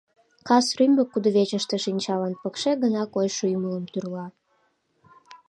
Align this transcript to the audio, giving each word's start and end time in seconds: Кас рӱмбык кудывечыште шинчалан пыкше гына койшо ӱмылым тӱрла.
Кас 0.47 0.67
рӱмбык 0.77 1.07
кудывечыште 1.11 1.75
шинчалан 1.83 2.33
пыкше 2.41 2.71
гына 2.83 3.03
койшо 3.13 3.43
ӱмылым 3.55 3.85
тӱрла. 3.91 4.25